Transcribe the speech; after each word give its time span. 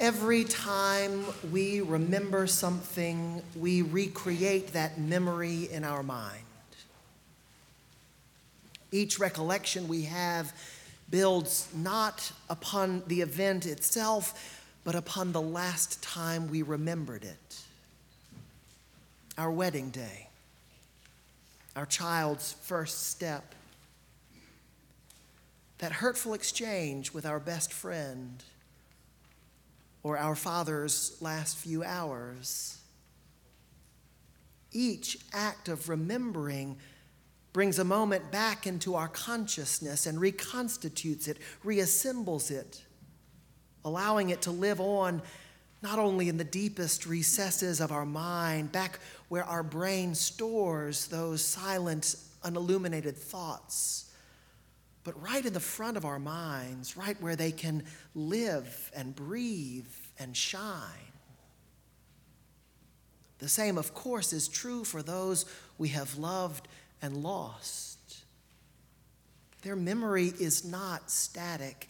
Every 0.00 0.44
time 0.44 1.26
we 1.52 1.82
remember 1.82 2.46
something, 2.46 3.42
we 3.54 3.82
recreate 3.82 4.72
that 4.72 4.98
memory 4.98 5.68
in 5.70 5.84
our 5.84 6.02
mind. 6.02 6.42
Each 8.90 9.18
recollection 9.18 9.88
we 9.88 10.04
have 10.04 10.54
builds 11.10 11.68
not 11.76 12.32
upon 12.48 13.02
the 13.08 13.20
event 13.20 13.66
itself, 13.66 14.64
but 14.84 14.94
upon 14.94 15.32
the 15.32 15.42
last 15.42 16.02
time 16.02 16.48
we 16.48 16.62
remembered 16.62 17.22
it. 17.22 17.60
Our 19.36 19.50
wedding 19.50 19.90
day, 19.90 20.28
our 21.76 21.84
child's 21.84 22.54
first 22.62 23.10
step, 23.10 23.54
that 25.76 25.92
hurtful 25.92 26.32
exchange 26.32 27.12
with 27.12 27.26
our 27.26 27.38
best 27.38 27.70
friend, 27.70 28.42
or 30.02 30.18
our 30.18 30.34
father's 30.34 31.16
last 31.20 31.58
few 31.58 31.84
hours. 31.84 32.78
Each 34.72 35.18
act 35.32 35.68
of 35.68 35.88
remembering 35.88 36.76
brings 37.52 37.78
a 37.78 37.84
moment 37.84 38.30
back 38.30 38.66
into 38.66 38.94
our 38.94 39.08
consciousness 39.08 40.06
and 40.06 40.20
reconstitutes 40.20 41.26
it, 41.26 41.38
reassembles 41.64 42.50
it, 42.50 42.82
allowing 43.84 44.30
it 44.30 44.42
to 44.42 44.50
live 44.50 44.80
on 44.80 45.20
not 45.82 45.98
only 45.98 46.28
in 46.28 46.36
the 46.36 46.44
deepest 46.44 47.06
recesses 47.06 47.80
of 47.80 47.90
our 47.90 48.04
mind, 48.04 48.70
back 48.70 49.00
where 49.28 49.44
our 49.44 49.62
brain 49.62 50.14
stores 50.14 51.06
those 51.06 51.42
silent, 51.42 52.16
unilluminated 52.44 53.16
thoughts, 53.16 54.09
but 55.10 55.20
right 55.24 55.44
in 55.44 55.52
the 55.52 55.58
front 55.58 55.96
of 55.96 56.04
our 56.04 56.20
minds, 56.20 56.96
right 56.96 57.20
where 57.20 57.34
they 57.34 57.50
can 57.50 57.82
live 58.14 58.92
and 58.94 59.16
breathe 59.16 59.92
and 60.20 60.36
shine. 60.36 61.10
The 63.40 63.48
same, 63.48 63.76
of 63.76 63.92
course, 63.92 64.32
is 64.32 64.46
true 64.46 64.84
for 64.84 65.02
those 65.02 65.46
we 65.78 65.88
have 65.88 66.16
loved 66.16 66.68
and 67.02 67.24
lost. 67.24 68.22
Their 69.62 69.74
memory 69.74 70.32
is 70.38 70.64
not 70.64 71.10
static, 71.10 71.88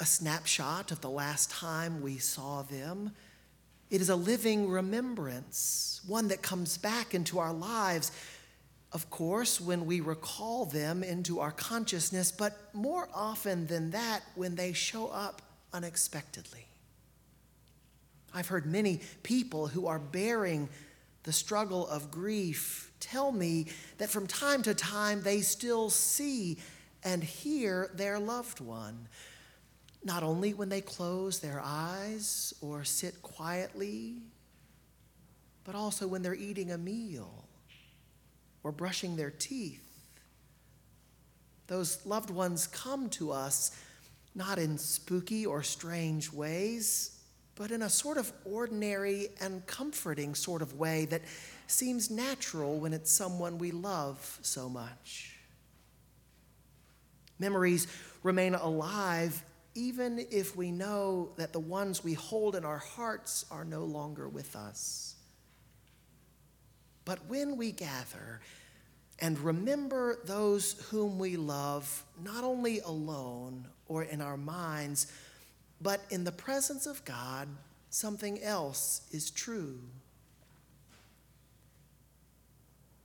a 0.00 0.06
snapshot 0.06 0.90
of 0.92 1.02
the 1.02 1.10
last 1.10 1.50
time 1.50 2.00
we 2.00 2.16
saw 2.16 2.62
them. 2.62 3.10
It 3.90 4.00
is 4.00 4.08
a 4.08 4.16
living 4.16 4.70
remembrance, 4.70 6.00
one 6.06 6.28
that 6.28 6.40
comes 6.40 6.78
back 6.78 7.12
into 7.12 7.38
our 7.38 7.52
lives, 7.52 8.12
of 8.96 9.10
course, 9.10 9.60
when 9.60 9.84
we 9.84 10.00
recall 10.00 10.64
them 10.64 11.02
into 11.02 11.38
our 11.38 11.50
consciousness, 11.50 12.32
but 12.32 12.56
more 12.72 13.10
often 13.14 13.66
than 13.66 13.90
that, 13.90 14.22
when 14.36 14.54
they 14.54 14.72
show 14.72 15.08
up 15.08 15.42
unexpectedly. 15.74 16.64
I've 18.32 18.48
heard 18.48 18.64
many 18.64 19.02
people 19.22 19.66
who 19.66 19.86
are 19.86 19.98
bearing 19.98 20.70
the 21.24 21.32
struggle 21.32 21.86
of 21.88 22.10
grief 22.10 22.90
tell 22.98 23.30
me 23.32 23.66
that 23.98 24.08
from 24.08 24.26
time 24.26 24.62
to 24.62 24.72
time 24.72 25.20
they 25.20 25.42
still 25.42 25.90
see 25.90 26.56
and 27.04 27.22
hear 27.22 27.90
their 27.92 28.18
loved 28.18 28.60
one, 28.60 29.08
not 30.04 30.22
only 30.22 30.54
when 30.54 30.70
they 30.70 30.80
close 30.80 31.40
their 31.40 31.60
eyes 31.62 32.54
or 32.62 32.82
sit 32.82 33.20
quietly, 33.20 34.22
but 35.64 35.74
also 35.74 36.06
when 36.06 36.22
they're 36.22 36.34
eating 36.34 36.70
a 36.70 36.78
meal 36.78 37.46
or 38.66 38.72
brushing 38.72 39.14
their 39.14 39.30
teeth. 39.30 39.80
Those 41.68 42.04
loved 42.04 42.30
ones 42.30 42.66
come 42.66 43.08
to 43.10 43.30
us 43.30 43.70
not 44.34 44.58
in 44.58 44.76
spooky 44.76 45.46
or 45.46 45.62
strange 45.62 46.32
ways, 46.32 47.16
but 47.54 47.70
in 47.70 47.82
a 47.82 47.88
sort 47.88 48.18
of 48.18 48.32
ordinary 48.44 49.28
and 49.40 49.64
comforting 49.68 50.34
sort 50.34 50.62
of 50.62 50.74
way 50.74 51.04
that 51.04 51.22
seems 51.68 52.10
natural 52.10 52.80
when 52.80 52.92
it's 52.92 53.10
someone 53.10 53.56
we 53.56 53.70
love 53.70 54.40
so 54.42 54.68
much. 54.68 55.38
Memories 57.38 57.86
remain 58.24 58.56
alive 58.56 59.44
even 59.76 60.26
if 60.32 60.56
we 60.56 60.72
know 60.72 61.28
that 61.36 61.52
the 61.52 61.60
ones 61.60 62.02
we 62.02 62.14
hold 62.14 62.56
in 62.56 62.64
our 62.64 62.78
hearts 62.78 63.44
are 63.48 63.64
no 63.64 63.84
longer 63.84 64.28
with 64.28 64.56
us. 64.56 65.15
But 67.06 67.20
when 67.28 67.56
we 67.56 67.72
gather 67.72 68.40
and 69.20 69.38
remember 69.38 70.18
those 70.26 70.72
whom 70.90 71.18
we 71.18 71.38
love, 71.38 72.04
not 72.22 72.44
only 72.44 72.80
alone 72.80 73.68
or 73.88 74.02
in 74.02 74.20
our 74.20 74.36
minds, 74.36 75.06
but 75.80 76.02
in 76.10 76.24
the 76.24 76.32
presence 76.32 76.84
of 76.84 77.02
God, 77.06 77.48
something 77.88 78.42
else 78.42 79.02
is 79.12 79.30
true. 79.30 79.78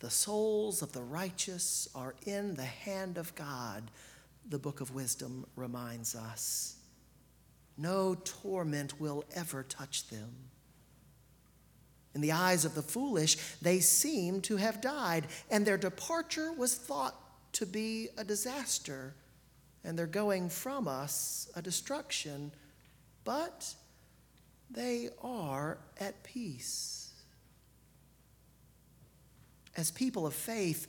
The 0.00 0.10
souls 0.10 0.82
of 0.82 0.92
the 0.92 1.02
righteous 1.02 1.88
are 1.94 2.14
in 2.26 2.54
the 2.54 2.64
hand 2.64 3.18
of 3.18 3.34
God, 3.36 3.90
the 4.48 4.58
book 4.58 4.80
of 4.80 4.94
wisdom 4.94 5.46
reminds 5.54 6.16
us. 6.16 6.76
No 7.76 8.16
torment 8.24 9.00
will 9.00 9.24
ever 9.34 9.62
touch 9.62 10.08
them. 10.08 10.30
In 12.22 12.28
the 12.28 12.34
eyes 12.34 12.64
of 12.64 12.76
the 12.76 12.82
foolish, 12.82 13.36
they 13.62 13.80
seem 13.80 14.42
to 14.42 14.54
have 14.54 14.80
died, 14.80 15.26
and 15.50 15.66
their 15.66 15.76
departure 15.76 16.52
was 16.52 16.76
thought 16.76 17.16
to 17.54 17.66
be 17.66 18.10
a 18.16 18.22
disaster 18.22 19.14
and 19.84 19.98
they're 19.98 20.06
going 20.06 20.48
from 20.48 20.86
us 20.86 21.50
a 21.56 21.62
destruction, 21.62 22.52
but 23.24 23.74
they 24.70 25.08
are 25.20 25.78
at 25.98 26.22
peace. 26.22 27.12
As 29.76 29.90
people 29.90 30.24
of 30.24 30.34
faith 30.34 30.86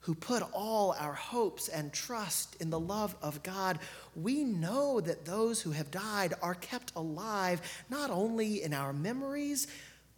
who 0.00 0.14
put 0.14 0.42
all 0.54 0.96
our 0.98 1.12
hopes 1.12 1.68
and 1.68 1.92
trust 1.92 2.56
in 2.60 2.70
the 2.70 2.80
love 2.80 3.14
of 3.20 3.42
God, 3.42 3.78
we 4.16 4.44
know 4.44 4.98
that 5.02 5.26
those 5.26 5.60
who 5.60 5.72
have 5.72 5.90
died 5.90 6.32
are 6.40 6.54
kept 6.54 6.92
alive 6.96 7.60
not 7.90 8.08
only 8.10 8.62
in 8.62 8.72
our 8.72 8.94
memories, 8.94 9.66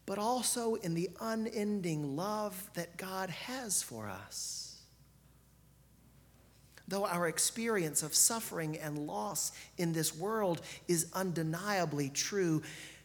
but 0.07 0.19
also 0.19 0.75
in 0.77 0.95
the 0.95 1.11
unending 1.21 2.17
love 2.17 2.71
that 2.75 2.97
God 2.97 3.31
has 3.31 3.83
for 3.83 4.09
us. 4.09 4.81
Though 6.89 7.07
our 7.07 7.29
experience 7.29 8.03
of 8.03 8.15
suffering 8.15 8.77
and 8.77 9.07
loss 9.07 9.53
in 9.79 9.93
this 9.93 10.17
world 10.17 10.61
is 10.89 11.07
undeniably 11.15 12.11
true, 12.11 12.63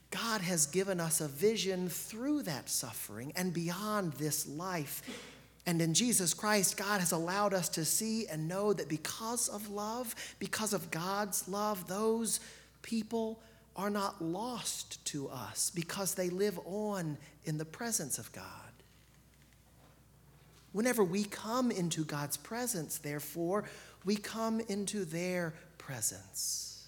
God 0.10 0.42
has 0.42 0.66
given 0.66 1.00
us 1.00 1.22
a 1.22 1.28
vision 1.28 1.90
through 1.90 2.44
that 2.44 2.70
suffering 2.70 3.32
and 3.36 3.54
beyond 3.54 4.14
this 4.14 4.48
life. 4.48 5.02
And 5.66 5.82
in 5.82 5.94
Jesus 5.94 6.34
Christ, 6.34 6.78
God 6.78 7.02
has 7.02 7.12
allowed 7.12 7.54
us 7.54 7.70
to 7.70 7.84
see 7.84 8.26
and 8.28 8.48
know 8.48 8.74
that 8.74 8.88
because 8.88 9.50
of 9.50 9.70
love, 9.70 10.16
because 10.40 10.74
of 10.74 10.90
God's 10.92 11.48
love, 11.48 11.88
those 11.88 12.40
people 12.82 13.42
are 13.78 13.90
not 13.92 14.22
lost 14.22 15.06
to 15.06 15.30
us 15.30 15.72
because 15.74 16.16
they 16.16 16.30
live 16.30 16.60
on 16.66 17.18
in 17.46 17.58
the 17.58 17.66
presence 17.66 18.18
of 18.18 18.32
God. 18.32 18.44
Whenever 20.74 21.04
we 21.04 21.24
come 21.24 21.72
into 21.72 22.04
God's 22.04 22.38
presence, 22.38 22.98
therefore, 22.98 23.64
we 24.04 24.16
come 24.16 24.60
into 24.62 25.06
their 25.06 25.54
presence. 25.78 26.88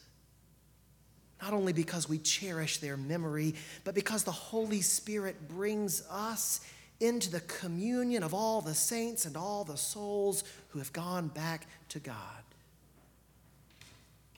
Not 1.41 1.53
only 1.53 1.73
because 1.73 2.09
we 2.09 2.17
cherish 2.17 2.79
their 2.79 2.97
memory, 2.97 3.55
but 3.83 3.95
because 3.95 4.23
the 4.23 4.31
Holy 4.31 4.81
Spirit 4.81 5.47
brings 5.47 6.03
us 6.09 6.61
into 6.99 7.31
the 7.31 7.39
communion 7.41 8.23
of 8.23 8.33
all 8.33 8.61
the 8.61 8.73
saints 8.73 9.25
and 9.25 9.37
all 9.37 9.63
the 9.63 9.77
souls 9.77 10.43
who 10.69 10.79
have 10.79 10.91
gone 10.91 11.27
back 11.29 11.67
to 11.89 11.99
God. 11.99 12.15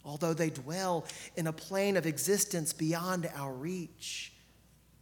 Although 0.04 0.34
they 0.34 0.50
dwell 0.50 1.06
in 1.36 1.48
a 1.48 1.54
plane 1.54 1.98
of 1.98 2.06
existence 2.06 2.74
beyond 2.74 3.30
our 3.36 3.54
reach, 3.54 4.34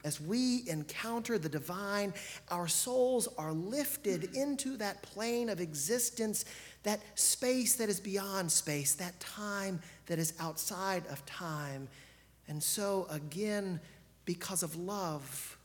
as 0.05 0.21
we 0.21 0.63
encounter 0.67 1.37
the 1.37 1.49
divine, 1.49 2.13
our 2.49 2.67
souls 2.67 3.27
are 3.37 3.51
lifted 3.51 4.35
into 4.35 4.77
that 4.77 5.01
plane 5.01 5.49
of 5.49 5.59
existence, 5.59 6.45
that 6.83 7.01
space 7.15 7.75
that 7.75 7.89
is 7.89 7.99
beyond 7.99 8.51
space, 8.51 8.95
that 8.95 9.19
time 9.19 9.81
that 10.05 10.17
is 10.17 10.33
outside 10.39 11.05
of 11.07 11.25
time. 11.25 11.89
And 12.47 12.63
so, 12.63 13.07
again, 13.09 13.79
because 14.23 14.63
of 14.63 14.75
love, 14.77 15.57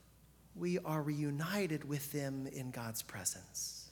we 0.56 0.78
are 0.80 1.02
reunited 1.02 1.88
with 1.88 2.10
them 2.12 2.48
in 2.52 2.70
God's 2.70 3.02
presence. 3.02 3.83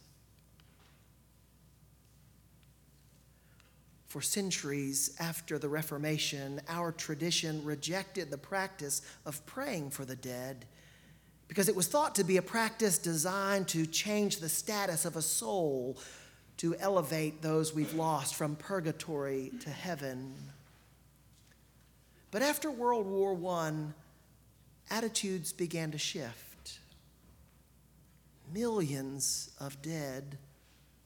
For 4.12 4.20
centuries 4.20 5.16
after 5.18 5.58
the 5.58 5.70
Reformation, 5.70 6.60
our 6.68 6.92
tradition 6.92 7.64
rejected 7.64 8.30
the 8.30 8.36
practice 8.36 9.00
of 9.24 9.46
praying 9.46 9.88
for 9.88 10.04
the 10.04 10.16
dead 10.16 10.66
because 11.48 11.66
it 11.66 11.74
was 11.74 11.86
thought 11.86 12.14
to 12.16 12.22
be 12.22 12.36
a 12.36 12.42
practice 12.42 12.98
designed 12.98 13.68
to 13.68 13.86
change 13.86 14.36
the 14.36 14.50
status 14.50 15.06
of 15.06 15.16
a 15.16 15.22
soul, 15.22 15.96
to 16.58 16.76
elevate 16.76 17.40
those 17.40 17.74
we've 17.74 17.94
lost 17.94 18.34
from 18.34 18.54
purgatory 18.54 19.50
to 19.60 19.70
heaven. 19.70 20.34
But 22.30 22.42
after 22.42 22.70
World 22.70 23.06
War 23.06 23.34
I, 23.50 23.72
attitudes 24.90 25.54
began 25.54 25.90
to 25.90 25.98
shift. 25.98 26.80
Millions 28.52 29.52
of 29.58 29.80
dead 29.80 30.36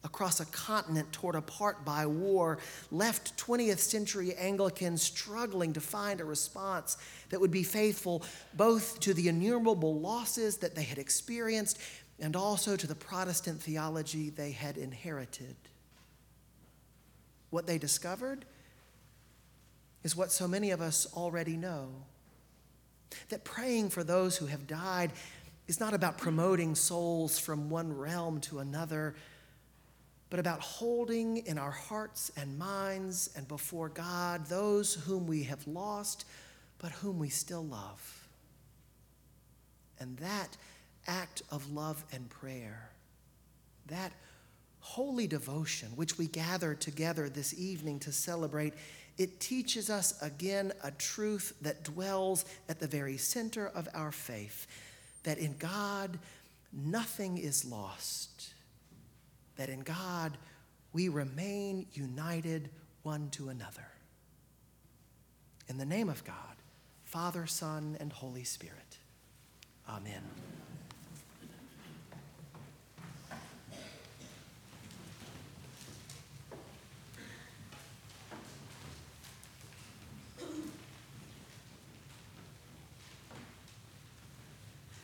across 0.05 0.41
a 0.41 0.47
continent 0.47 1.11
torn 1.13 1.35
apart 1.35 1.85
by 1.85 2.07
war 2.07 2.59
left 2.91 3.37
20th 3.37 3.79
century 3.79 4.35
Anglicans 4.35 5.03
struggling 5.03 5.73
to 5.73 5.81
find 5.81 6.21
a 6.21 6.25
response 6.25 6.97
that 7.31 7.41
would 7.41 7.51
be 7.51 7.63
faithful 7.63 8.23
both 8.55 9.01
to 9.01 9.13
the 9.13 9.29
innumerable 9.29 9.99
losses 9.99 10.59
that 10.59 10.75
they 10.75 10.85
had 10.85 10.99
experienced 10.99 11.79
and 12.21 12.37
also 12.37 12.77
to 12.77 12.87
the 12.87 12.95
Protestant 12.95 13.61
theology 13.61 14.31
they 14.31 14.53
had 14.53 14.77
inherited. 14.79 15.57
What 17.51 17.67
they 17.67 17.79
discovered 17.79 18.45
is 20.03 20.17
what 20.17 20.33
so 20.33 20.47
many 20.47 20.71
of 20.71 20.81
us 20.81 21.07
already 21.15 21.57
know 21.57 21.89
that 23.29 23.45
praying 23.45 23.91
for 23.91 24.05
those 24.05 24.37
who 24.37 24.47
have 24.47 24.67
died 24.67 25.13
is 25.67 25.81
not 25.81 25.95
about 25.95 26.19
promoting 26.19 26.75
souls 26.75 27.39
from 27.39 27.69
one 27.69 27.97
realm 27.97 28.41
to 28.41 28.61
another, 28.61 29.15
but 30.31 30.39
about 30.39 30.61
holding 30.61 31.39
in 31.39 31.59
our 31.59 31.71
hearts 31.71 32.33
and 32.37 32.59
minds 32.59 33.31
and 33.37 33.47
before 33.47 33.89
God 33.89 34.47
those 34.47 34.95
whom 34.95 35.27
we 35.27 35.45
have 35.45 35.67
lost, 35.67 36.25
but 36.79 36.91
whom 36.93 37.19
we 37.19 37.29
still 37.29 37.65
love. 37.65 38.29
And 39.99 40.17
that 40.19 40.57
act 41.07 41.43
of 41.51 41.73
love 41.73 42.05
and 42.13 42.29
prayer, 42.29 42.91
that 43.87 44.13
holy 44.81 45.27
devotion 45.27 45.89
which 45.97 46.19
we 46.19 46.27
gather 46.27 46.75
together 46.75 47.29
this 47.29 47.59
evening 47.59 47.99
to 48.01 48.13
celebrate, 48.13 48.75
it 49.19 49.41
teaches 49.41 49.91
us 49.91 50.21
again 50.23 50.73
a 50.83 50.91
truth 50.93 51.55
that 51.63 51.85
dwells 51.85 52.45
at 52.69 52.81
the 52.81 52.87
very 52.87 53.17
center 53.17 53.69
of 53.69 53.89
our 53.95 54.13
faith 54.13 54.67
that 55.23 55.39
in 55.39 55.57
God 55.59 56.19
nothing 56.73 57.37
is 57.37 57.65
lost, 57.65 58.55
that 59.57 59.69
in 59.69 59.81
God 59.81 60.37
we 60.93 61.09
remain 61.09 61.87
united 61.93 62.71
one 63.03 63.31
to 63.31 63.49
another. 63.49 63.87
In 65.69 65.79
the 65.79 65.85
name 65.85 66.09
of 66.09 66.25
God, 66.25 66.57
Father, 67.05 67.47
Son, 67.47 67.97
and 68.01 68.13
Holy 68.13 68.45
Spirit. 68.45 68.99
Amen. 69.89 70.23